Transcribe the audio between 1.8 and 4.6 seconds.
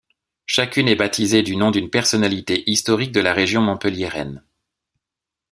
personnalité historique de la région montpelliéraine.